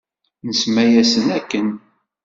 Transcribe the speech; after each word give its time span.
Nsemma-yasen 0.49 1.27
akken. 1.37 1.67